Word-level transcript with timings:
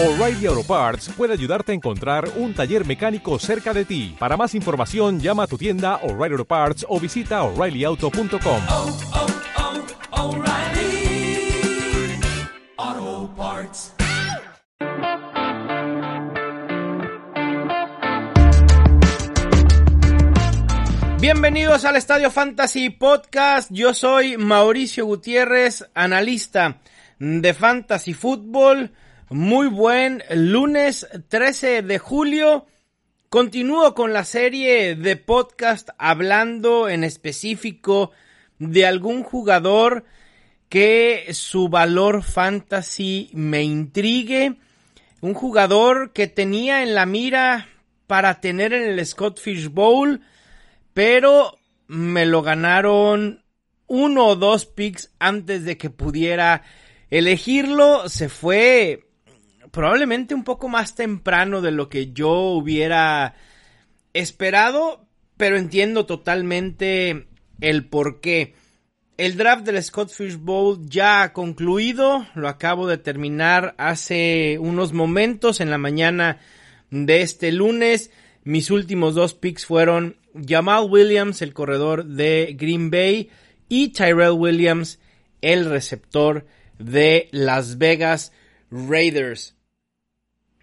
O'Reilly 0.00 0.46
Auto 0.46 0.62
Parts 0.62 1.08
puede 1.16 1.32
ayudarte 1.32 1.72
a 1.72 1.74
encontrar 1.74 2.28
un 2.36 2.54
taller 2.54 2.86
mecánico 2.86 3.36
cerca 3.40 3.74
de 3.74 3.84
ti. 3.84 4.14
Para 4.16 4.36
más 4.36 4.54
información, 4.54 5.18
llama 5.18 5.42
a 5.42 5.46
tu 5.48 5.58
tienda 5.58 5.96
O'Reilly 6.04 6.34
Auto 6.34 6.44
Parts 6.44 6.86
o 6.88 7.00
visita 7.00 7.42
oreillyauto.com. 7.42 8.62
oh, 8.68 8.98
oh, 10.12 10.36
O'Reilly 10.36 11.50
Auto 12.76 13.34
Parts. 13.34 13.94
Bienvenidos 21.20 21.84
al 21.84 21.96
Estadio 21.96 22.30
Fantasy 22.30 22.90
Podcast. 22.90 23.72
Yo 23.72 23.92
soy 23.94 24.36
Mauricio 24.36 25.06
Gutiérrez, 25.06 25.90
analista 25.92 26.78
de 27.18 27.52
Fantasy 27.52 28.14
Football. 28.14 28.92
Muy 29.30 29.66
buen 29.66 30.22
lunes 30.30 31.06
13 31.28 31.82
de 31.82 31.98
julio. 31.98 32.64
Continúo 33.28 33.94
con 33.94 34.14
la 34.14 34.24
serie 34.24 34.94
de 34.94 35.16
podcast 35.16 35.90
hablando 35.98 36.88
en 36.88 37.04
específico 37.04 38.10
de 38.58 38.86
algún 38.86 39.22
jugador 39.22 40.06
que 40.70 41.26
su 41.32 41.68
valor 41.68 42.22
fantasy 42.22 43.28
me 43.34 43.62
intrigue. 43.62 44.56
Un 45.20 45.34
jugador 45.34 46.14
que 46.14 46.26
tenía 46.26 46.82
en 46.82 46.94
la 46.94 47.04
mira 47.04 47.68
para 48.06 48.40
tener 48.40 48.72
en 48.72 48.84
el 48.84 49.04
Scott 49.04 49.40
Fish 49.40 49.68
Bowl, 49.68 50.22
pero 50.94 51.58
me 51.86 52.24
lo 52.24 52.40
ganaron 52.40 53.44
uno 53.88 54.28
o 54.28 54.36
dos 54.36 54.64
picks 54.64 55.12
antes 55.18 55.66
de 55.66 55.76
que 55.76 55.90
pudiera 55.90 56.62
elegirlo. 57.10 58.08
Se 58.08 58.30
fue 58.30 59.04
probablemente 59.78 60.34
un 60.34 60.42
poco 60.42 60.68
más 60.68 60.96
temprano 60.96 61.60
de 61.60 61.70
lo 61.70 61.88
que 61.88 62.12
yo 62.12 62.32
hubiera 62.32 63.36
esperado, 64.12 65.06
pero 65.36 65.56
entiendo 65.56 66.04
totalmente 66.04 67.28
el 67.60 67.86
por 67.86 68.20
qué. 68.20 68.54
El 69.18 69.36
draft 69.36 69.64
del 69.64 69.80
Scott 69.80 70.10
Fish 70.10 70.34
Bowl 70.34 70.80
ya 70.88 71.22
ha 71.22 71.32
concluido, 71.32 72.26
lo 72.34 72.48
acabo 72.48 72.88
de 72.88 72.98
terminar 72.98 73.76
hace 73.78 74.58
unos 74.58 74.92
momentos 74.92 75.60
en 75.60 75.70
la 75.70 75.78
mañana 75.78 76.40
de 76.90 77.22
este 77.22 77.52
lunes. 77.52 78.10
Mis 78.42 78.72
últimos 78.72 79.14
dos 79.14 79.34
picks 79.34 79.64
fueron 79.64 80.16
Jamal 80.44 80.88
Williams, 80.90 81.40
el 81.40 81.54
corredor 81.54 82.04
de 82.04 82.56
Green 82.58 82.90
Bay, 82.90 83.30
y 83.68 83.90
Tyrell 83.90 84.32
Williams, 84.32 84.98
el 85.40 85.66
receptor 85.66 86.46
de 86.80 87.28
Las 87.30 87.78
Vegas 87.78 88.32
Raiders. 88.72 89.54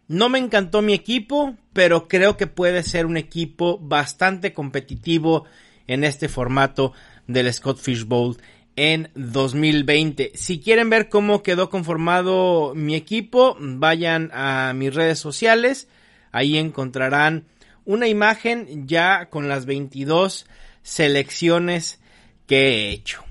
No 0.08 0.30
me 0.30 0.40
encantó 0.40 0.82
mi 0.82 0.94
equipo, 0.94 1.56
pero 1.74 2.08
creo 2.08 2.38
que 2.38 2.48
puede 2.48 2.84
ser 2.84 3.06
un 3.06 3.18
equipo 3.18 3.80
bastante 3.80 4.54
competitivo 4.54 5.46
en 5.88 6.04
este 6.04 6.30
formato 6.30 6.94
del 7.28 7.52
Scott 7.52 7.80
Fish 7.80 8.06
Bowl 8.06 8.38
en 8.76 9.10
2020. 9.16 10.32
Si 10.36 10.60
quieren 10.60 10.90
ver 10.90 11.10
cómo 11.10 11.42
quedó 11.42 11.70
conformado 11.70 12.74
mi 12.76 12.96
equipo, 12.96 13.58
vayan 13.60 14.30
a 14.34 14.74
mis 14.76 14.94
redes 14.94 15.20
sociales. 15.20 15.88
Ahí 16.32 16.58
encontrarán 16.58 17.48
una 17.86 18.08
imagen 18.08 18.88
ya 18.88 19.30
con 19.30 19.48
las 19.48 19.66
22 19.66 20.46
selecciones 20.82 22.00
que 22.48 22.68
he 22.68 22.90
hecho. 22.92 23.24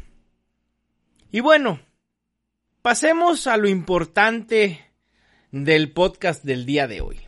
Y 1.31 1.41
bueno, 1.41 1.81
pasemos 2.83 3.47
a 3.47 3.57
lo 3.57 3.69
importante 3.69 4.81
del 5.63 5.93
podcast 5.93 6.43
del 6.43 6.67
día 6.67 6.89
de 6.89 7.01
hoy. 7.01 7.21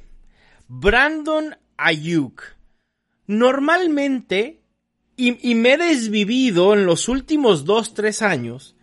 Brandon 0.66 1.56
Ayuk. 1.76 2.42
Normalmente, 3.28 4.62
y, 5.16 5.48
y, 5.48 5.54
me 5.54 5.74
he 5.74 5.76
desvivido 5.76 6.74
en 6.74 6.86
los 6.86 7.08
últimos 7.08 7.64
2-3 7.66 8.22
años, 8.22 8.74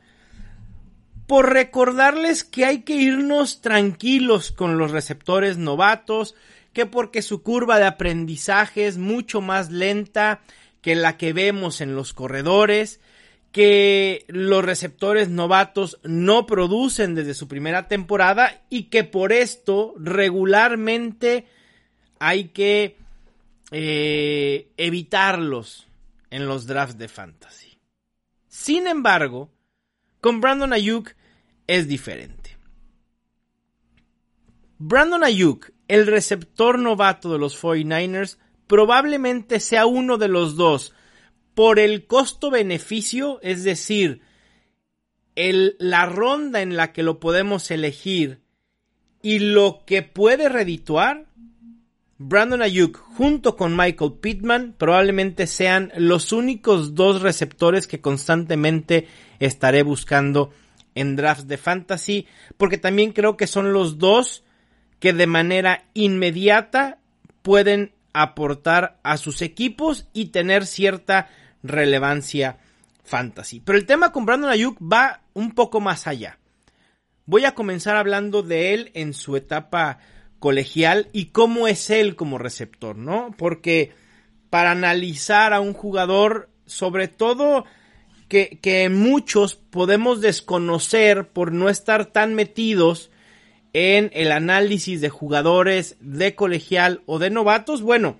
por 1.27 1.51
recordarles 1.51 2.45
que 2.45 2.63
hay 2.63 2.83
que 2.83 2.95
irnos 2.95 3.59
tranquilos 3.59 4.53
con 4.53 4.77
los 4.77 4.91
receptores 4.91 5.57
novatos, 5.57 6.35
que 6.71 6.85
porque 6.85 7.21
su 7.21 7.43
curva 7.43 7.79
de 7.79 7.85
aprendizaje 7.85 8.87
es 8.87 8.97
mucho 8.97 9.41
más 9.41 9.71
lenta 9.71 10.39
que 10.81 10.95
la 10.95 11.17
que 11.17 11.33
vemos 11.33 11.81
en 11.81 11.95
los 11.95 12.13
corredores, 12.13 13.01
que 13.53 14.25
los 14.29 14.65
receptores 14.65 15.29
novatos 15.29 15.99
no 16.03 16.47
producen 16.47 17.13
desde 17.13 17.35
su 17.35 17.47
primera 17.47 17.87
temporada 17.87 18.63
y 18.67 18.85
que 18.85 19.03
por 19.03 19.31
esto 19.31 19.93
regularmente 19.97 21.45
hay 22.17 22.45
que 22.45 22.97
eh, 23.69 24.71
evitarlos 24.75 25.87
en 26.31 26.47
los 26.47 26.65
drafts 26.65 26.97
de 26.97 27.07
fantasy. 27.07 27.77
Sin 28.47 28.87
embargo, 28.87 29.51
con 30.19 30.41
Brandon 30.41 30.73
Ayuk 30.73 31.11
es 31.67 31.87
diferente. 31.87 32.57
Brandon 34.79 35.23
Ayuk, 35.23 35.69
el 35.87 36.07
receptor 36.07 36.79
novato 36.79 37.31
de 37.31 37.37
los 37.37 37.61
49ers, 37.61 38.39
probablemente 38.65 39.59
sea 39.59 39.85
uno 39.85 40.17
de 40.17 40.27
los 40.27 40.55
dos 40.55 40.95
por 41.55 41.79
el 41.79 42.05
costo-beneficio, 42.05 43.39
es 43.41 43.63
decir, 43.63 44.21
la 45.35 46.05
ronda 46.05 46.61
en 46.61 46.75
la 46.75 46.93
que 46.93 47.03
lo 47.03 47.19
podemos 47.19 47.71
elegir 47.71 48.41
y 49.21 49.39
lo 49.39 49.83
que 49.85 50.01
puede 50.01 50.49
redituar, 50.49 51.25
Brandon 52.17 52.61
Ayuk 52.61 52.97
junto 52.97 53.55
con 53.55 53.75
Michael 53.75 54.13
Pittman 54.21 54.75
probablemente 54.77 55.47
sean 55.47 55.91
los 55.97 56.31
únicos 56.31 56.95
dos 56.95 57.21
receptores 57.21 57.87
que 57.87 58.01
constantemente 58.01 59.07
estaré 59.39 59.83
buscando 59.83 60.51
en 60.95 61.15
drafts 61.15 61.47
de 61.47 61.57
fantasy, 61.57 62.27
porque 62.57 62.77
también 62.77 63.13
creo 63.13 63.35
que 63.35 63.47
son 63.47 63.73
los 63.73 63.97
dos 63.97 64.43
que 64.99 65.13
de 65.13 65.27
manera 65.27 65.85
inmediata 65.93 66.99
pueden 67.41 67.93
aportar 68.13 68.99
a 69.03 69.17
sus 69.17 69.41
equipos 69.41 70.07
y 70.13 70.27
tener 70.27 70.67
cierta 70.67 71.29
relevancia 71.63 72.57
fantasy. 73.03 73.59
Pero 73.59 73.77
el 73.77 73.85
tema 73.85 74.11
con 74.11 74.25
Brandon 74.25 74.51
Ayuk 74.51 74.77
va 74.79 75.21
un 75.33 75.51
poco 75.53 75.81
más 75.81 76.07
allá. 76.07 76.37
Voy 77.25 77.45
a 77.45 77.55
comenzar 77.55 77.95
hablando 77.95 78.43
de 78.43 78.73
él 78.73 78.91
en 78.93 79.13
su 79.13 79.35
etapa 79.35 79.99
colegial 80.39 81.09
y 81.13 81.27
cómo 81.27 81.67
es 81.67 81.89
él 81.89 82.15
como 82.15 82.37
receptor, 82.37 82.97
¿no? 82.97 83.33
Porque 83.37 83.91
para 84.49 84.71
analizar 84.71 85.53
a 85.53 85.61
un 85.61 85.73
jugador, 85.73 86.49
sobre 86.65 87.07
todo 87.07 87.63
que, 88.27 88.59
que 88.61 88.89
muchos 88.89 89.55
podemos 89.55 90.19
desconocer 90.19 91.29
por 91.29 91.53
no 91.53 91.69
estar 91.69 92.07
tan 92.07 92.35
metidos 92.35 93.09
en 93.71 94.11
el 94.13 94.31
análisis 94.31 95.01
de 95.01 95.09
jugadores 95.09 95.95
de 95.99 96.35
colegial 96.35 97.01
o 97.05 97.19
de 97.19 97.29
novatos, 97.29 97.81
bueno, 97.81 98.17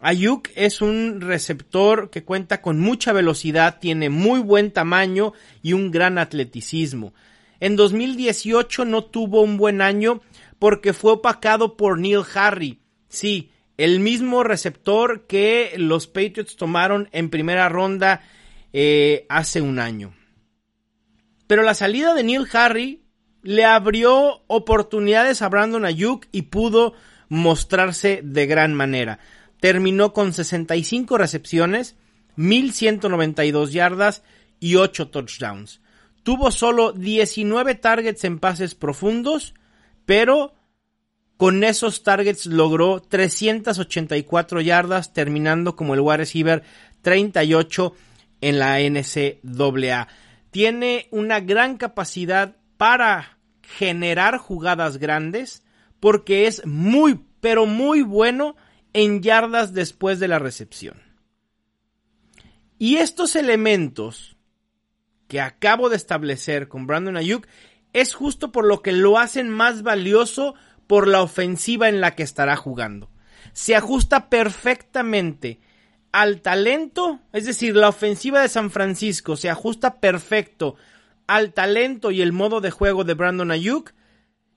Ayuk 0.00 0.50
es 0.54 0.82
un 0.82 1.20
receptor 1.20 2.10
que 2.10 2.24
cuenta 2.24 2.60
con 2.60 2.78
mucha 2.80 3.12
velocidad, 3.12 3.78
tiene 3.80 4.10
muy 4.10 4.40
buen 4.40 4.70
tamaño 4.70 5.32
y 5.62 5.72
un 5.72 5.90
gran 5.90 6.18
atleticismo. 6.18 7.14
En 7.60 7.76
2018 7.76 8.84
no 8.84 9.04
tuvo 9.04 9.40
un 9.40 9.56
buen 9.56 9.80
año 9.80 10.20
porque 10.58 10.92
fue 10.92 11.12
opacado 11.12 11.76
por 11.76 11.98
Neil 11.98 12.22
Harry. 12.34 12.80
Sí, 13.08 13.50
el 13.78 14.00
mismo 14.00 14.42
receptor 14.42 15.26
que 15.26 15.72
los 15.78 16.06
Patriots 16.06 16.56
tomaron 16.56 17.08
en 17.12 17.30
primera 17.30 17.68
ronda 17.70 18.22
eh, 18.74 19.24
hace 19.30 19.62
un 19.62 19.78
año. 19.78 20.14
Pero 21.46 21.62
la 21.62 21.74
salida 21.74 22.12
de 22.12 22.24
Neil 22.24 22.46
Harry 22.52 23.02
le 23.42 23.64
abrió 23.64 24.42
oportunidades 24.48 25.40
a 25.40 25.48
Brandon 25.48 25.86
Ayuk 25.86 26.26
y 26.32 26.42
pudo 26.42 26.92
mostrarse 27.28 28.20
de 28.22 28.46
gran 28.46 28.74
manera 28.74 29.20
terminó 29.60 30.12
con 30.12 30.32
65 30.32 31.18
recepciones, 31.18 31.96
1192 32.36 33.72
yardas 33.72 34.22
y 34.60 34.76
8 34.76 35.08
touchdowns. 35.08 35.80
Tuvo 36.22 36.50
solo 36.50 36.92
19 36.92 37.76
targets 37.76 38.24
en 38.24 38.38
pases 38.38 38.74
profundos, 38.74 39.54
pero 40.04 40.54
con 41.36 41.62
esos 41.64 42.02
targets 42.02 42.46
logró 42.46 43.00
384 43.00 44.60
yardas, 44.60 45.12
terminando 45.12 45.76
como 45.76 45.94
el 45.94 46.00
wide 46.00 46.16
receiver 46.18 46.62
38 47.02 47.94
en 48.40 48.58
la 48.58 48.78
NCAA. 48.80 50.08
Tiene 50.50 51.08
una 51.10 51.40
gran 51.40 51.76
capacidad 51.76 52.56
para 52.76 53.38
generar 53.62 54.38
jugadas 54.38 54.98
grandes 54.98 55.62
porque 56.00 56.46
es 56.46 56.64
muy, 56.66 57.20
pero 57.40 57.66
muy 57.66 58.02
bueno 58.02 58.56
en 58.92 59.22
yardas 59.22 59.72
después 59.72 60.18
de 60.18 60.28
la 60.28 60.38
recepción. 60.38 61.02
Y 62.78 62.96
estos 62.96 63.36
elementos 63.36 64.36
que 65.28 65.40
acabo 65.40 65.88
de 65.88 65.96
establecer 65.96 66.68
con 66.68 66.86
Brandon 66.86 67.16
Ayuk 67.16 67.46
es 67.92 68.14
justo 68.14 68.52
por 68.52 68.66
lo 68.66 68.82
que 68.82 68.92
lo 68.92 69.18
hacen 69.18 69.48
más 69.48 69.82
valioso 69.82 70.54
por 70.86 71.08
la 71.08 71.22
ofensiva 71.22 71.88
en 71.88 72.00
la 72.00 72.14
que 72.14 72.22
estará 72.22 72.56
jugando. 72.56 73.10
Se 73.52 73.74
ajusta 73.74 74.28
perfectamente 74.28 75.60
al 76.12 76.42
talento, 76.42 77.20
es 77.32 77.46
decir, 77.46 77.74
la 77.74 77.88
ofensiva 77.88 78.40
de 78.40 78.48
San 78.48 78.70
Francisco 78.70 79.36
se 79.36 79.50
ajusta 79.50 80.00
perfecto 80.00 80.76
al 81.26 81.52
talento 81.52 82.10
y 82.10 82.22
el 82.22 82.32
modo 82.32 82.60
de 82.60 82.70
juego 82.70 83.04
de 83.04 83.14
Brandon 83.14 83.50
Ayuk 83.50 83.92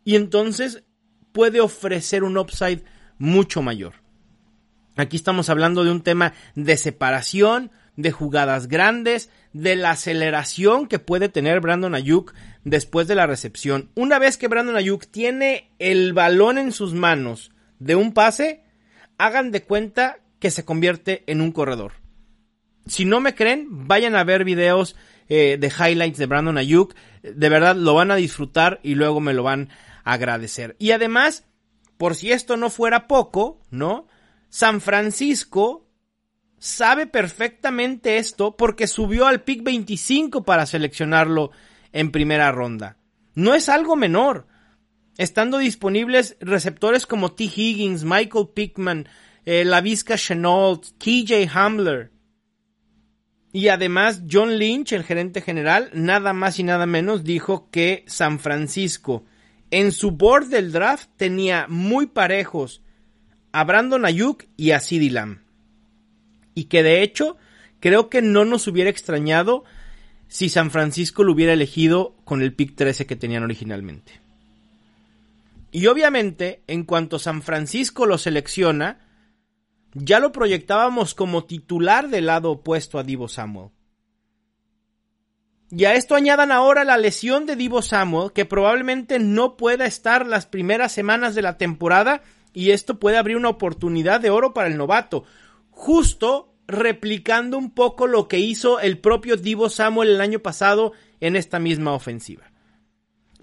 y 0.03 0.15
entonces 0.15 0.83
puede 1.31 1.61
ofrecer 1.61 2.23
un 2.23 2.37
upside 2.37 2.83
mucho 3.17 3.61
mayor. 3.61 3.95
Aquí 4.99 5.15
estamos 5.15 5.49
hablando 5.49 5.85
de 5.85 5.91
un 5.91 6.01
tema 6.01 6.33
de 6.55 6.75
separación, 6.75 7.71
de 7.95 8.11
jugadas 8.11 8.67
grandes, 8.67 9.29
de 9.53 9.77
la 9.77 9.91
aceleración 9.91 10.87
que 10.87 10.99
puede 10.99 11.29
tener 11.29 11.61
Brandon 11.61 11.95
Ayuk 11.95 12.33
después 12.65 13.07
de 13.07 13.15
la 13.15 13.25
recepción. 13.25 13.91
Una 13.95 14.19
vez 14.19 14.35
que 14.35 14.49
Brandon 14.49 14.75
Ayuk 14.75 15.05
tiene 15.05 15.71
el 15.79 16.11
balón 16.11 16.57
en 16.57 16.73
sus 16.73 16.93
manos 16.93 17.51
de 17.79 17.95
un 17.95 18.13
pase, 18.13 18.65
hagan 19.17 19.51
de 19.51 19.63
cuenta 19.63 20.17
que 20.37 20.51
se 20.51 20.65
convierte 20.65 21.23
en 21.27 21.39
un 21.39 21.53
corredor. 21.53 21.93
Si 22.85 23.05
no 23.05 23.21
me 23.21 23.35
creen, 23.35 23.87
vayan 23.87 24.17
a 24.17 24.25
ver 24.25 24.43
videos 24.43 24.97
eh, 25.29 25.55
de 25.57 25.67
highlights 25.67 26.17
de 26.17 26.25
Brandon 26.25 26.57
Ayuk. 26.57 26.93
De 27.23 27.47
verdad 27.47 27.77
lo 27.77 27.93
van 27.93 28.11
a 28.11 28.15
disfrutar 28.15 28.81
y 28.83 28.95
luego 28.95 29.21
me 29.21 29.33
lo 29.33 29.43
van 29.43 29.69
a 30.03 30.11
agradecer. 30.11 30.75
Y 30.77 30.91
además, 30.91 31.45
por 31.97 32.15
si 32.15 32.33
esto 32.33 32.57
no 32.57 32.69
fuera 32.69 33.07
poco, 33.07 33.61
¿no? 33.71 34.05
San 34.49 34.81
Francisco 34.81 35.87
sabe 36.57 37.07
perfectamente 37.07 38.17
esto 38.17 38.57
porque 38.57 38.87
subió 38.87 39.27
al 39.27 39.43
pick 39.43 39.63
25 39.63 40.43
para 40.43 40.65
seleccionarlo 40.65 41.51
en 41.93 42.11
primera 42.11 42.51
ronda. 42.51 42.97
No 43.35 43.55
es 43.55 43.69
algo 43.69 43.95
menor. 43.95 44.47
Estando 45.17 45.57
disponibles 45.57 46.37
receptores 46.39 47.05
como 47.05 47.33
T. 47.33 47.45
Higgins, 47.45 48.03
Michael 48.03 48.49
Pickman, 48.53 49.07
eh, 49.45 49.65
La 49.65 49.81
Vizca 49.81 50.17
Chenault, 50.17 50.85
TJ 50.97 51.49
Hamler. 51.53 52.11
Y 53.51 53.69
además 53.69 54.23
John 54.29 54.57
Lynch, 54.57 54.93
el 54.93 55.03
gerente 55.03 55.41
general, 55.41 55.89
nada 55.93 56.33
más 56.33 56.59
y 56.59 56.63
nada 56.63 56.85
menos 56.85 57.23
dijo 57.23 57.69
que 57.71 58.03
San 58.07 58.39
Francisco 58.39 59.25
en 59.71 59.91
su 59.91 60.11
board 60.11 60.47
del 60.47 60.71
draft 60.71 61.09
tenía 61.17 61.65
muy 61.67 62.07
parejos 62.07 62.81
a 63.51 63.63
Brandon 63.63 64.05
Ayuk 64.05 64.45
y 64.57 64.71
a 64.71 64.79
CeeDee. 64.79 65.37
Y 66.55 66.65
que 66.65 66.83
de 66.83 67.03
hecho 67.03 67.37
creo 67.79 68.09
que 68.09 68.21
no 68.21 68.45
nos 68.45 68.67
hubiera 68.67 68.89
extrañado 68.89 69.63
si 70.27 70.49
San 70.49 70.71
Francisco 70.71 71.23
lo 71.23 71.33
hubiera 71.33 71.53
elegido 71.53 72.15
con 72.23 72.41
el 72.41 72.53
pick 72.53 72.75
13 72.75 73.07
que 73.07 73.15
tenían 73.15 73.43
originalmente. 73.43 74.19
Y 75.71 75.87
obviamente, 75.87 76.61
en 76.67 76.83
cuanto 76.83 77.19
San 77.19 77.41
Francisco 77.41 78.05
lo 78.05 78.17
selecciona, 78.17 78.99
ya 79.93 80.19
lo 80.19 80.31
proyectábamos 80.31 81.13
como 81.15 81.45
titular 81.45 82.09
del 82.09 82.27
lado 82.27 82.51
opuesto 82.51 82.99
a 82.99 83.03
Divo 83.03 83.27
Samuel. 83.27 83.69
Y 85.71 85.85
a 85.85 85.93
esto 85.93 86.15
añadan 86.15 86.51
ahora 86.51 86.83
la 86.83 86.97
lesión 86.97 87.45
de 87.45 87.55
Divo 87.55 87.83
Samuel, 87.83 88.31
que 88.33 88.45
probablemente 88.45 89.19
no 89.19 89.55
pueda 89.55 89.85
estar 89.85 90.25
las 90.25 90.47
primeras 90.47 90.91
semanas 90.91 91.35
de 91.35 91.43
la 91.43 91.57
temporada, 91.57 92.23
y 92.53 92.71
esto 92.71 92.99
puede 92.99 93.17
abrir 93.17 93.37
una 93.37 93.49
oportunidad 93.49 94.21
de 94.21 94.29
oro 94.29 94.53
para 94.53 94.67
el 94.67 94.77
novato, 94.77 95.23
justo 95.69 96.53
replicando 96.67 97.57
un 97.57 97.71
poco 97.71 98.05
lo 98.05 98.27
que 98.27 98.39
hizo 98.39 98.79
el 98.79 98.99
propio 98.99 99.37
Divo 99.37 99.69
Samuel 99.69 100.09
el 100.09 100.21
año 100.21 100.39
pasado 100.39 100.93
en 101.19 101.35
esta 101.35 101.59
misma 101.59 101.93
ofensiva. 101.93 102.51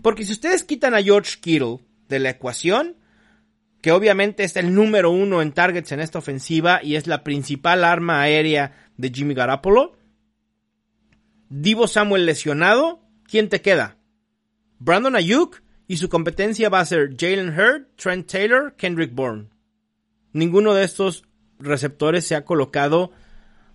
Porque 0.03 0.25
si 0.25 0.33
ustedes 0.33 0.65
quitan 0.65 0.95
a 0.95 1.03
George 1.03 1.39
Kittle 1.41 1.81
de 2.09 2.19
la 2.21 2.31
ecuación, 2.31 2.97
que 3.81 3.93
obviamente 3.93 4.45
es 4.45 4.57
el 4.57 4.75
número 4.75 5.11
uno 5.11 5.43
en 5.43 5.53
targets 5.53 5.93
en 5.93 6.01
esta 6.01 6.19
ofensiva 6.19 6.81
y 6.83 6.97
es 6.97 7.07
la 7.07 7.25
principal 7.25 7.85
arma 7.85 8.21
aérea 8.21 8.91
de 8.97 9.11
Jimmy 9.11 9.35
Garoppolo. 9.35 9.97
Divo 11.49 11.87
Samuel 11.87 12.27
lesionado, 12.27 13.01
¿quién 13.25 13.49
te 13.49 13.61
queda? 13.61 13.97
Brandon 14.79 15.17
Ayuk 15.17 15.63
y 15.89 15.97
su 15.99 16.09
competencia 16.09 16.69
va 16.69 16.81
a 16.81 16.87
ser 16.87 17.17
Jalen 17.17 17.51
Hurd, 17.51 17.87
Trent 17.97 18.31
Taylor, 18.31 18.75
Kendrick 18.77 19.15
Bourne. 19.15 19.49
Ninguno 20.33 20.75
de 20.75 20.85
estos 20.85 21.25
receptores 21.59 22.27
se 22.27 22.35
ha 22.35 22.45
colocado 22.45 23.13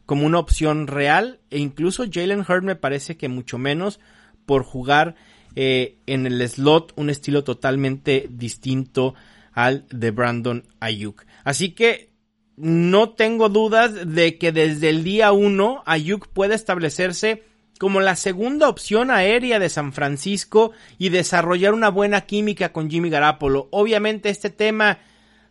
como 0.05 0.25
una 0.25 0.39
opción 0.39 0.87
real 0.87 1.39
e 1.49 1.59
incluso 1.59 2.05
Jalen 2.11 2.41
Hurd 2.41 2.63
me 2.63 2.75
parece 2.75 3.17
que 3.17 3.29
mucho 3.29 3.57
menos 3.57 3.99
por 4.45 4.63
jugar 4.63 5.15
eh, 5.55 5.97
en 6.05 6.25
el 6.25 6.47
slot 6.47 6.93
un 6.95 7.09
estilo 7.09 7.43
totalmente 7.43 8.27
distinto 8.29 9.15
al 9.53 9.85
de 9.89 10.11
Brandon 10.11 10.63
Ayuk. 10.79 11.25
Así 11.43 11.71
que 11.71 12.11
no 12.57 13.11
tengo 13.11 13.49
dudas 13.49 14.13
de 14.13 14.37
que 14.37 14.51
desde 14.51 14.89
el 14.89 15.03
día 15.03 15.31
1 15.31 15.83
Ayuk 15.85 16.27
puede 16.27 16.55
establecerse 16.55 17.43
como 17.81 17.99
la 17.99 18.15
segunda 18.15 18.69
opción 18.69 19.09
aérea 19.09 19.57
de 19.57 19.67
San 19.67 19.91
Francisco 19.91 20.71
y 20.99 21.09
desarrollar 21.09 21.73
una 21.73 21.89
buena 21.89 22.21
química 22.21 22.71
con 22.71 22.91
Jimmy 22.91 23.09
Garapolo. 23.09 23.69
Obviamente 23.71 24.29
este 24.29 24.51
tema 24.51 24.99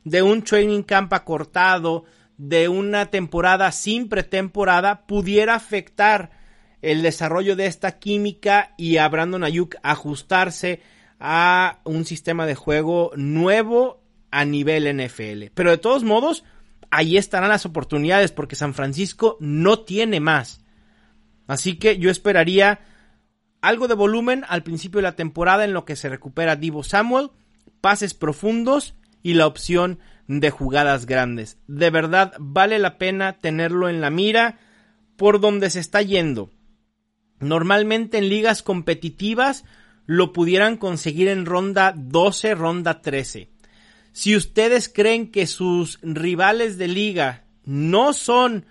de 0.04 0.22
un 0.22 0.44
training 0.44 0.84
camp 0.84 1.12
acortado, 1.12 2.04
de 2.36 2.68
una 2.68 3.06
temporada 3.06 3.72
sin 3.72 4.08
pretemporada, 4.08 5.08
pudiera 5.08 5.56
afectar 5.56 6.30
el 6.82 7.02
desarrollo 7.02 7.56
de 7.56 7.66
esta 7.66 7.98
química 7.98 8.74
y 8.78 8.98
a 8.98 9.08
Brandon 9.08 9.42
Ayuk 9.42 9.74
ajustarse 9.82 10.82
a 11.18 11.80
un 11.82 12.04
sistema 12.04 12.46
de 12.46 12.54
juego 12.54 13.10
nuevo 13.16 14.04
a 14.30 14.44
nivel 14.44 14.84
NFL. 15.04 15.46
Pero 15.52 15.70
de 15.70 15.78
todos 15.78 16.04
modos, 16.04 16.44
ahí 16.92 17.16
estarán 17.16 17.48
las 17.48 17.66
oportunidades 17.66 18.30
porque 18.30 18.54
San 18.54 18.72
Francisco 18.72 19.36
no 19.40 19.80
tiene 19.80 20.20
más. 20.20 20.60
Así 21.50 21.74
que 21.74 21.98
yo 21.98 22.12
esperaría 22.12 22.78
algo 23.60 23.88
de 23.88 23.94
volumen 23.94 24.44
al 24.48 24.62
principio 24.62 24.98
de 24.98 25.02
la 25.02 25.16
temporada 25.16 25.64
en 25.64 25.72
lo 25.72 25.84
que 25.84 25.96
se 25.96 26.08
recupera 26.08 26.54
Divo 26.54 26.84
Samuel, 26.84 27.30
pases 27.80 28.14
profundos 28.14 28.94
y 29.20 29.34
la 29.34 29.48
opción 29.48 29.98
de 30.28 30.50
jugadas 30.50 31.06
grandes. 31.06 31.58
De 31.66 31.90
verdad 31.90 32.34
vale 32.38 32.78
la 32.78 32.98
pena 32.98 33.40
tenerlo 33.40 33.88
en 33.88 34.00
la 34.00 34.10
mira 34.10 34.60
por 35.16 35.40
donde 35.40 35.70
se 35.70 35.80
está 35.80 36.02
yendo. 36.02 36.52
Normalmente 37.40 38.18
en 38.18 38.28
ligas 38.28 38.62
competitivas 38.62 39.64
lo 40.06 40.32
pudieran 40.32 40.76
conseguir 40.76 41.26
en 41.26 41.46
ronda 41.46 41.92
12, 41.96 42.54
ronda 42.54 43.02
13. 43.02 43.50
Si 44.12 44.36
ustedes 44.36 44.88
creen 44.88 45.32
que 45.32 45.48
sus 45.48 45.98
rivales 46.02 46.78
de 46.78 46.86
liga 46.86 47.42
no 47.64 48.12
son 48.12 48.66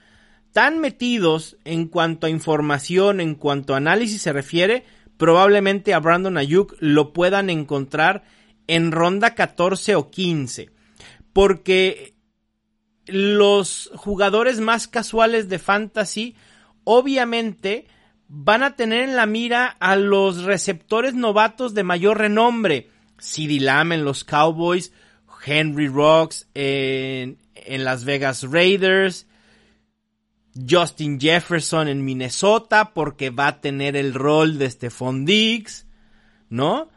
tan 0.51 0.79
metidos 0.79 1.57
en 1.65 1.87
cuanto 1.87 2.27
a 2.27 2.29
información, 2.29 3.21
en 3.21 3.35
cuanto 3.35 3.73
a 3.73 3.77
análisis 3.77 4.21
se 4.21 4.33
refiere, 4.33 4.83
probablemente 5.17 5.93
a 5.93 5.99
Brandon 5.99 6.37
Ayuk 6.37 6.75
lo 6.79 7.13
puedan 7.13 7.49
encontrar 7.49 8.23
en 8.67 8.91
ronda 8.91 9.35
14 9.35 9.95
o 9.95 10.09
15. 10.09 10.69
Porque 11.33 12.15
los 13.05 13.91
jugadores 13.95 14.59
más 14.59 14.87
casuales 14.87 15.49
de 15.49 15.59
fantasy 15.59 16.35
obviamente 16.83 17.87
van 18.27 18.63
a 18.63 18.75
tener 18.75 19.01
en 19.01 19.15
la 19.15 19.25
mira 19.25 19.65
a 19.79 19.95
los 19.95 20.43
receptores 20.43 21.15
novatos 21.15 21.73
de 21.73 21.83
mayor 21.83 22.19
renombre. 22.19 22.89
CeeDee 23.19 23.59
Lamb 23.59 23.91
en 23.93 24.05
los 24.05 24.23
Cowboys, 24.23 24.93
Henry 25.45 25.87
Rocks 25.87 26.47
en, 26.53 27.39
en 27.55 27.83
Las 27.83 28.05
Vegas 28.05 28.43
Raiders, 28.43 29.27
Justin 30.69 31.19
Jefferson 31.19 31.87
en 31.87 32.03
Minnesota 32.03 32.93
porque 32.93 33.29
va 33.29 33.47
a 33.47 33.61
tener 33.61 33.95
el 33.95 34.13
rol 34.13 34.57
de 34.57 34.69
Stephon 34.69 35.25
Diggs, 35.25 35.87
¿no? 36.49 36.89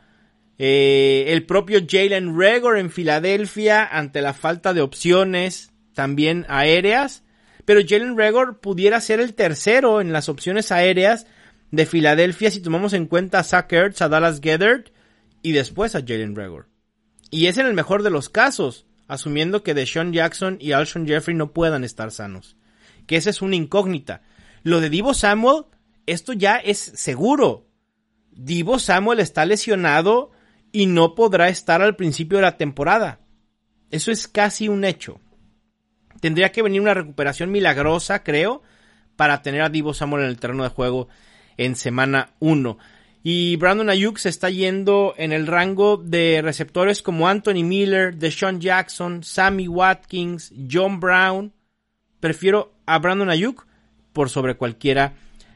Eh, 0.59 1.27
el 1.29 1.45
propio 1.47 1.81
Jalen 1.89 2.39
Regor 2.39 2.79
en 2.79 2.91
Filadelfia 2.91 3.85
ante 3.85 4.23
la 4.23 4.33
falta 4.33 4.75
de 4.75 4.81
opciones 4.81 5.73
también 5.95 6.47
aéreas 6.49 7.25
pero 7.65 7.81
Jalen 7.87 8.17
Regor 8.17 8.61
pudiera 8.61 9.01
ser 9.01 9.21
el 9.21 9.35
tercero 9.35 10.01
en 10.01 10.13
las 10.13 10.29
opciones 10.29 10.73
aéreas 10.73 11.27
de 11.71 11.87
Filadelfia 11.87 12.51
si 12.51 12.61
tomamos 12.61 12.93
en 12.93 13.07
cuenta 13.07 13.39
a 13.39 13.45
Zach 13.45 13.73
Ertz, 13.73 14.03
a 14.03 14.09
Dallas 14.09 14.41
Gethert 14.43 14.91
y 15.43 15.53
después 15.53 15.95
a 15.95 16.01
Jalen 16.01 16.35
Regor. 16.35 16.69
Y 17.31 17.47
es 17.47 17.59
en 17.59 17.67
el 17.67 17.75
mejor 17.75 18.03
de 18.03 18.11
los 18.11 18.29
casos, 18.29 18.87
asumiendo 19.09 19.63
que 19.63 19.75
Deshaun 19.75 20.13
Jackson 20.13 20.59
y 20.61 20.73
Alshon 20.73 21.07
Jeffrey 21.07 21.37
no 21.37 21.53
puedan 21.53 21.85
estar 21.85 22.11
sanos. 22.11 22.57
Que 23.13 23.19
esa 23.19 23.29
es 23.29 23.43
una 23.43 23.57
incógnita. 23.57 24.23
Lo 24.63 24.81
de 24.81 24.89
Divo 24.89 25.13
Samuel, 25.13 25.67
esto 26.07 26.33
ya 26.33 26.57
es 26.57 26.79
seguro. 26.79 27.67
Divo 28.31 28.79
Samuel 28.79 29.21
está 29.21 29.45
lesionado 29.45 30.31
y 30.73 30.87
no 30.87 31.15
podrá 31.15 31.51
estar 31.51 31.83
al 31.83 31.95
principio 31.95 32.39
de 32.39 32.43
la 32.45 32.57
temporada. 32.57 33.21
Eso 33.91 34.13
es 34.13 34.29
casi 34.29 34.69
un 34.69 34.83
hecho. 34.87 35.21
Tendría 36.23 36.53
que 36.53 36.63
venir 36.63 36.81
una 36.81 36.95
recuperación 36.95 37.51
milagrosa, 37.51 38.23
creo, 38.23 38.63
para 39.15 39.43
tener 39.43 39.61
a 39.61 39.69
Divo 39.69 39.93
Samuel 39.93 40.23
en 40.23 40.31
el 40.31 40.41
terreno 40.41 40.63
de 40.63 40.71
juego 40.71 41.09
en 41.59 41.77
semana 41.77 42.31
1. 42.39 42.79
Y 43.23 43.57
Brandon 43.57 43.91
Ayuk 43.91 44.17
se 44.17 44.31
está 44.31 44.49
yendo 44.49 45.13
en 45.19 45.33
el 45.33 45.47
rango 45.47 45.99
de 45.99 46.41
receptores 46.43 47.03
como 47.03 47.29
Anthony 47.29 47.63
Miller, 47.63 48.17
Deshaun 48.17 48.59
Jackson, 48.59 49.23
Sammy 49.23 49.69
Watkins, 49.69 50.51
John 50.71 50.99
Brown. 50.99 51.53
Prefiero 52.19 52.72
a 52.87 52.99
Brandon 52.99 53.31
Ayuk 53.31 53.67
por 54.13 54.31
sobre 54.31 54.57
cualquiera 54.57 55.15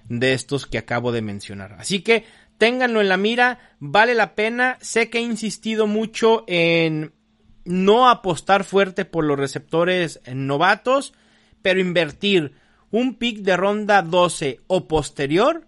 de 0.09 0.33
estos 0.33 0.67
que 0.67 0.79
acabo 0.79 1.13
de 1.13 1.23
mencionar. 1.23 1.75
Así 1.79 2.01
que 2.01 2.25
ténganlo 2.59 3.01
en 3.01 3.09
la 3.09 3.17
mira, 3.17 3.59
vale 3.81 4.15
la 4.15 4.35
pena. 4.35 4.79
Sé 4.81 5.11
que 5.11 5.19
he 5.19 5.23
insistido 5.23 5.87
mucho 5.87 6.45
en 6.47 7.13
no 7.65 8.09
apostar 8.09 8.65
fuerte 8.65 9.05
por 9.05 9.25
los 9.25 9.39
receptores 9.39 10.21
novatos, 10.33 11.13
pero 11.63 11.81
invertir 11.81 12.53
un 12.91 13.15
pick 13.17 13.39
de 13.39 13.57
ronda 13.57 14.03
12 14.03 14.61
o 14.69 14.87
posterior 14.87 15.67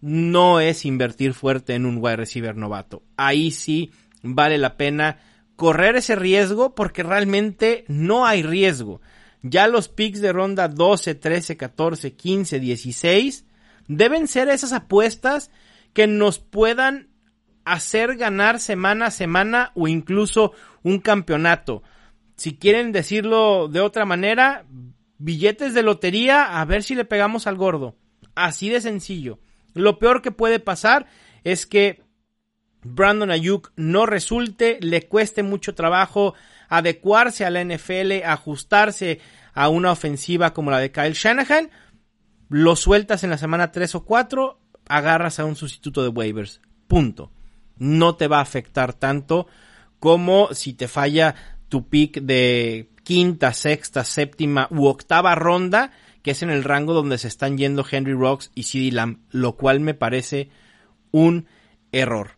no 0.00 0.60
es 0.60 0.84
invertir 0.84 1.34
fuerte 1.34 1.74
en 1.74 1.84
un 1.84 1.98
wide 1.98 2.16
receiver 2.16 2.56
novato. 2.56 3.02
Ahí 3.16 3.50
sí 3.50 3.90
vale 4.22 4.58
la 4.58 4.76
pena 4.76 5.18
correr 5.56 5.96
ese 5.96 6.14
riesgo 6.14 6.74
porque 6.74 7.02
realmente 7.02 7.84
no 7.88 8.26
hay 8.26 8.42
riesgo. 8.42 9.00
Ya 9.42 9.68
los 9.68 9.88
picks 9.88 10.20
de 10.20 10.32
ronda 10.32 10.68
12, 10.68 11.14
13, 11.14 11.56
14, 11.56 12.14
15, 12.14 12.60
16 12.60 13.44
deben 13.86 14.28
ser 14.28 14.48
esas 14.48 14.72
apuestas 14.72 15.50
que 15.92 16.06
nos 16.06 16.38
puedan 16.38 17.08
hacer 17.64 18.16
ganar 18.16 18.60
semana 18.60 19.06
a 19.06 19.10
semana 19.10 19.72
o 19.74 19.88
incluso 19.88 20.52
un 20.82 21.00
campeonato. 21.00 21.82
Si 22.36 22.56
quieren 22.56 22.92
decirlo 22.92 23.68
de 23.68 23.80
otra 23.80 24.04
manera, 24.04 24.64
billetes 25.18 25.74
de 25.74 25.82
lotería 25.82 26.60
a 26.60 26.64
ver 26.64 26.82
si 26.82 26.94
le 26.94 27.04
pegamos 27.04 27.46
al 27.46 27.56
gordo. 27.56 27.96
Así 28.34 28.68
de 28.68 28.80
sencillo. 28.80 29.40
Lo 29.74 29.98
peor 29.98 30.22
que 30.22 30.30
puede 30.30 30.60
pasar 30.60 31.06
es 31.44 31.66
que 31.66 32.02
Brandon 32.82 33.30
Ayuk 33.30 33.72
no 33.76 34.06
resulte, 34.06 34.78
le 34.80 35.06
cueste 35.06 35.42
mucho 35.42 35.74
trabajo 35.74 36.34
adecuarse 36.68 37.44
a 37.44 37.50
la 37.50 37.64
NFL, 37.64 38.24
ajustarse 38.24 39.20
a 39.54 39.68
una 39.68 39.90
ofensiva 39.92 40.52
como 40.52 40.70
la 40.70 40.78
de 40.78 40.92
Kyle 40.92 41.14
Shanahan, 41.14 41.70
lo 42.48 42.76
sueltas 42.76 43.24
en 43.24 43.30
la 43.30 43.38
semana 43.38 43.72
3 43.72 43.94
o 43.96 44.04
4, 44.04 44.60
agarras 44.88 45.38
a 45.38 45.44
un 45.44 45.56
sustituto 45.56 46.02
de 46.02 46.08
waivers. 46.08 46.60
Punto. 46.86 47.32
No 47.76 48.16
te 48.16 48.28
va 48.28 48.38
a 48.38 48.42
afectar 48.42 48.92
tanto 48.94 49.46
como 49.98 50.52
si 50.52 50.72
te 50.72 50.88
falla 50.88 51.34
tu 51.68 51.88
pick 51.88 52.20
de 52.20 52.90
quinta, 53.04 53.52
sexta, 53.52 54.04
séptima 54.04 54.68
u 54.70 54.86
octava 54.86 55.34
ronda 55.34 55.92
que 56.22 56.32
es 56.32 56.42
en 56.42 56.50
el 56.50 56.64
rango 56.64 56.94
donde 56.94 57.18
se 57.18 57.28
están 57.28 57.58
yendo 57.58 57.86
Henry 57.90 58.12
Rocks 58.12 58.50
y 58.54 58.64
CD 58.64 58.92
Lamb, 58.92 59.20
lo 59.30 59.56
cual 59.56 59.80
me 59.80 59.94
parece 59.94 60.50
un 61.10 61.46
error. 61.92 62.37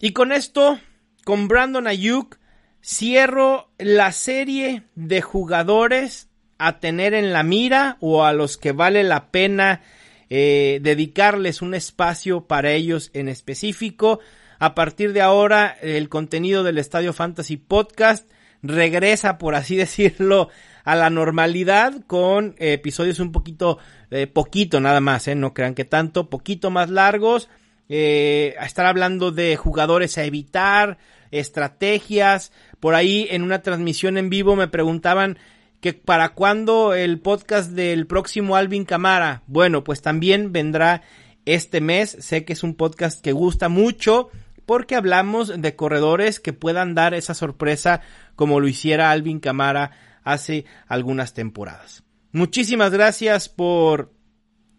Y 0.00 0.12
con 0.12 0.32
esto, 0.32 0.78
con 1.24 1.48
Brandon 1.48 1.86
Ayuk, 1.86 2.38
cierro 2.82 3.70
la 3.78 4.12
serie 4.12 4.82
de 4.94 5.22
jugadores 5.22 6.28
a 6.58 6.80
tener 6.80 7.14
en 7.14 7.32
la 7.32 7.42
mira 7.42 7.96
o 8.00 8.24
a 8.24 8.32
los 8.32 8.56
que 8.56 8.72
vale 8.72 9.04
la 9.04 9.30
pena 9.30 9.82
eh, 10.30 10.80
dedicarles 10.82 11.62
un 11.62 11.74
espacio 11.74 12.46
para 12.46 12.72
ellos 12.72 13.10
en 13.14 13.28
específico. 13.28 14.20
A 14.58 14.74
partir 14.74 15.12
de 15.12 15.20
ahora, 15.20 15.76
el 15.80 16.08
contenido 16.08 16.62
del 16.62 16.78
Estadio 16.78 17.12
Fantasy 17.12 17.56
Podcast 17.56 18.28
regresa, 18.62 19.38
por 19.38 19.54
así 19.54 19.76
decirlo, 19.84 20.48
a 20.84 20.96
la 20.96 21.10
normalidad 21.10 22.02
con 22.06 22.54
episodios 22.58 23.18
un 23.20 23.32
poquito, 23.32 23.78
eh, 24.10 24.26
poquito 24.26 24.80
nada 24.80 25.00
más, 25.00 25.28
eh, 25.28 25.34
no 25.34 25.54
crean 25.54 25.74
que 25.74 25.84
tanto, 25.84 26.28
poquito 26.28 26.70
más 26.70 26.90
largos, 26.90 27.48
eh, 27.88 28.54
a 28.58 28.66
estar 28.66 28.86
hablando 28.86 29.30
de 29.30 29.56
jugadores 29.56 30.18
a 30.18 30.24
evitar, 30.24 30.98
estrategias, 31.30 32.52
por 32.80 32.94
ahí 32.94 33.26
en 33.30 33.42
una 33.42 33.62
transmisión 33.62 34.18
en 34.18 34.30
vivo 34.30 34.56
me 34.56 34.68
preguntaban 34.68 35.38
que 35.80 35.92
para 35.92 36.30
cuándo 36.30 36.94
el 36.94 37.20
podcast 37.20 37.72
del 37.72 38.06
próximo 38.06 38.56
Alvin 38.56 38.84
Camara, 38.84 39.42
bueno, 39.46 39.84
pues 39.84 40.00
también 40.00 40.52
vendrá 40.52 41.02
este 41.44 41.82
mes, 41.82 42.16
sé 42.20 42.46
que 42.46 42.54
es 42.54 42.62
un 42.62 42.74
podcast 42.74 43.20
que 43.20 43.32
gusta 43.32 43.68
mucho, 43.68 44.30
porque 44.64 44.94
hablamos 44.94 45.60
de 45.60 45.76
corredores 45.76 46.40
que 46.40 46.54
puedan 46.54 46.94
dar 46.94 47.12
esa 47.12 47.34
sorpresa 47.34 48.00
como 48.34 48.60
lo 48.60 48.68
hiciera 48.68 49.10
Alvin 49.10 49.40
Camara 49.40 49.90
hace 50.22 50.64
algunas 50.88 51.34
temporadas. 51.34 52.02
Muchísimas 52.32 52.90
gracias 52.90 53.50
por 53.50 54.13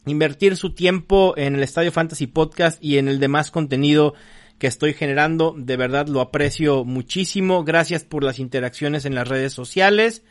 invertir 0.05 0.55
su 0.57 0.73
tiempo 0.73 1.33
en 1.37 1.55
el 1.55 1.63
Estadio 1.63 1.91
Fantasy 1.91 2.27
Podcast 2.27 2.83
y 2.83 2.97
en 2.97 3.07
el 3.07 3.19
demás 3.19 3.51
contenido 3.51 4.13
que 4.57 4.67
estoy 4.67 4.93
generando. 4.93 5.53
De 5.57 5.77
verdad 5.77 6.07
lo 6.07 6.21
aprecio 6.21 6.85
muchísimo. 6.85 7.63
Gracias 7.63 8.03
por 8.03 8.23
las 8.23 8.39
interacciones 8.39 9.05
en 9.05 9.15
las 9.15 9.27
redes 9.27 9.53
sociales. 9.53 10.23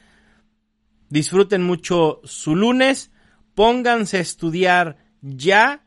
Disfruten 1.08 1.62
mucho 1.62 2.20
su 2.24 2.56
lunes. 2.56 3.10
Pónganse 3.54 4.18
a 4.18 4.20
estudiar 4.20 4.98
ya 5.20 5.84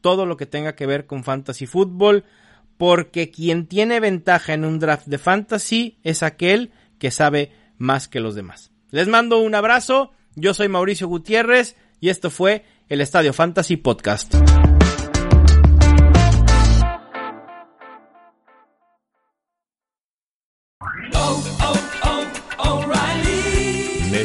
todo 0.00 0.26
lo 0.26 0.36
que 0.36 0.46
tenga 0.46 0.74
que 0.74 0.86
ver 0.86 1.06
con 1.06 1.24
fantasy 1.24 1.66
fútbol. 1.66 2.24
Porque 2.76 3.30
quien 3.30 3.66
tiene 3.66 4.00
ventaja 4.00 4.54
en 4.54 4.64
un 4.64 4.78
draft 4.78 5.06
de 5.06 5.18
fantasy 5.18 5.98
es 6.02 6.22
aquel 6.22 6.72
que 6.98 7.10
sabe 7.10 7.52
más 7.78 8.08
que 8.08 8.20
los 8.20 8.34
demás. 8.34 8.72
Les 8.90 9.08
mando 9.08 9.38
un 9.38 9.54
abrazo, 9.54 10.12
yo 10.34 10.54
soy 10.54 10.68
Mauricio 10.68 11.08
Gutiérrez 11.08 11.76
y 12.00 12.08
esto 12.08 12.30
fue 12.30 12.64
el 12.92 13.00
Estadio 13.00 13.32
Fantasy 13.32 13.78
Podcast. 13.78 14.61